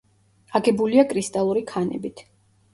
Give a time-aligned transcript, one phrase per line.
[0.59, 2.29] აგებულია კრისტალური ქანებით.